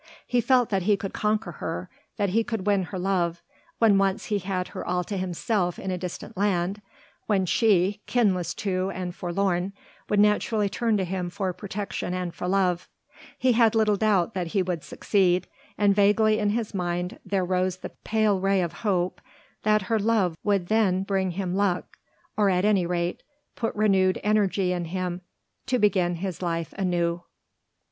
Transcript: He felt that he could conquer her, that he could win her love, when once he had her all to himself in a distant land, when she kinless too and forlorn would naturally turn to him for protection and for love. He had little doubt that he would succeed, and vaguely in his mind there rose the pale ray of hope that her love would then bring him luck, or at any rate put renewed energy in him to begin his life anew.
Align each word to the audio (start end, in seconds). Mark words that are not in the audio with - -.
He 0.25 0.41
felt 0.41 0.69
that 0.71 0.81
he 0.81 0.97
could 0.97 1.13
conquer 1.13 1.51
her, 1.51 1.87
that 2.17 2.29
he 2.29 2.43
could 2.43 2.65
win 2.65 2.85
her 2.85 2.97
love, 2.97 3.43
when 3.77 3.99
once 3.99 4.25
he 4.25 4.39
had 4.39 4.69
her 4.69 4.83
all 4.83 5.03
to 5.03 5.15
himself 5.15 5.77
in 5.77 5.91
a 5.91 5.97
distant 5.99 6.35
land, 6.35 6.81
when 7.27 7.45
she 7.45 8.01
kinless 8.07 8.55
too 8.55 8.89
and 8.95 9.13
forlorn 9.13 9.73
would 10.09 10.19
naturally 10.19 10.69
turn 10.69 10.97
to 10.97 11.03
him 11.03 11.29
for 11.29 11.53
protection 11.53 12.15
and 12.15 12.33
for 12.33 12.47
love. 12.47 12.89
He 13.37 13.51
had 13.51 13.75
little 13.75 13.95
doubt 13.95 14.33
that 14.33 14.47
he 14.57 14.63
would 14.63 14.83
succeed, 14.83 15.45
and 15.77 15.93
vaguely 15.95 16.39
in 16.39 16.49
his 16.49 16.73
mind 16.73 17.19
there 17.23 17.45
rose 17.45 17.77
the 17.77 17.89
pale 17.89 18.39
ray 18.39 18.59
of 18.63 18.73
hope 18.81 19.21
that 19.61 19.83
her 19.83 19.99
love 19.99 20.35
would 20.43 20.65
then 20.67 21.03
bring 21.03 21.29
him 21.29 21.53
luck, 21.53 21.97
or 22.35 22.49
at 22.49 22.65
any 22.65 22.87
rate 22.87 23.21
put 23.55 23.75
renewed 23.75 24.19
energy 24.23 24.71
in 24.73 24.85
him 24.85 25.21
to 25.67 25.77
begin 25.77 26.15
his 26.15 26.41
life 26.41 26.73
anew. 26.75 27.21